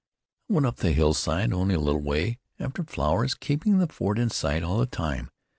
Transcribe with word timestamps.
"I 0.49 0.53
went 0.53 0.65
up 0.65 0.77
the 0.77 0.93
hillside, 0.93 1.53
only 1.53 1.75
a 1.75 1.79
little 1.79 2.01
way, 2.01 2.39
after 2.57 2.81
flowers, 2.83 3.35
keeping 3.35 3.77
the 3.77 3.85
fort 3.85 4.17
in 4.17 4.31
sight 4.31 4.63
all 4.63 4.79
the 4.79 4.87
time. 4.87 5.29